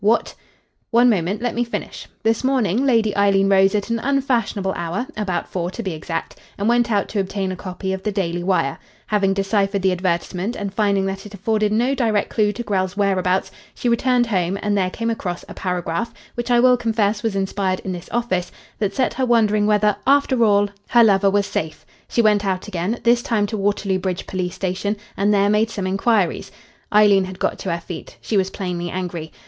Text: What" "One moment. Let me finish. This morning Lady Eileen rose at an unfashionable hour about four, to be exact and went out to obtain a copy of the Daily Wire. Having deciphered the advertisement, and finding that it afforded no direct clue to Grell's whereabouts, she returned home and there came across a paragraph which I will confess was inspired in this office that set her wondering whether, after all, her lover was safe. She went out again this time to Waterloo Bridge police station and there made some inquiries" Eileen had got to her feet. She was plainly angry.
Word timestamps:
What" 0.03 0.33
"One 0.97 1.11
moment. 1.11 1.43
Let 1.43 1.53
me 1.53 1.63
finish. 1.63 2.07
This 2.23 2.43
morning 2.43 2.87
Lady 2.87 3.15
Eileen 3.15 3.47
rose 3.49 3.75
at 3.75 3.91
an 3.91 3.99
unfashionable 3.99 4.73
hour 4.75 5.05
about 5.15 5.47
four, 5.47 5.69
to 5.69 5.83
be 5.83 5.91
exact 5.91 6.39
and 6.57 6.67
went 6.67 6.91
out 6.91 7.07
to 7.09 7.19
obtain 7.19 7.51
a 7.51 7.55
copy 7.55 7.93
of 7.93 8.01
the 8.01 8.11
Daily 8.11 8.41
Wire. 8.41 8.79
Having 9.05 9.35
deciphered 9.35 9.83
the 9.83 9.91
advertisement, 9.91 10.55
and 10.55 10.73
finding 10.73 11.05
that 11.05 11.27
it 11.27 11.35
afforded 11.35 11.71
no 11.71 11.93
direct 11.93 12.31
clue 12.31 12.51
to 12.51 12.63
Grell's 12.63 12.97
whereabouts, 12.97 13.51
she 13.75 13.89
returned 13.89 14.25
home 14.25 14.57
and 14.63 14.75
there 14.75 14.89
came 14.89 15.11
across 15.11 15.45
a 15.47 15.53
paragraph 15.53 16.11
which 16.33 16.49
I 16.49 16.59
will 16.59 16.77
confess 16.77 17.21
was 17.21 17.35
inspired 17.35 17.81
in 17.81 17.91
this 17.91 18.09
office 18.11 18.51
that 18.79 18.95
set 18.95 19.13
her 19.13 19.25
wondering 19.27 19.67
whether, 19.67 19.95
after 20.07 20.43
all, 20.43 20.67
her 20.87 21.03
lover 21.03 21.29
was 21.29 21.45
safe. 21.45 21.85
She 22.07 22.23
went 22.23 22.43
out 22.43 22.67
again 22.67 22.97
this 23.03 23.21
time 23.21 23.45
to 23.45 23.55
Waterloo 23.57 23.99
Bridge 23.99 24.25
police 24.25 24.55
station 24.55 24.97
and 25.15 25.31
there 25.31 25.47
made 25.47 25.69
some 25.69 25.85
inquiries" 25.85 26.51
Eileen 26.91 27.25
had 27.25 27.37
got 27.37 27.59
to 27.59 27.71
her 27.71 27.79
feet. 27.79 28.17
She 28.19 28.35
was 28.35 28.49
plainly 28.49 28.89
angry. 28.89 29.31